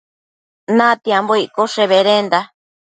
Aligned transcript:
Natiambo 0.77 1.33
iccoshe 1.45 1.83
bedenda 1.91 2.39